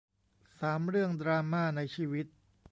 [0.59, 2.25] สาม เรื่องดราม่าในชีวิต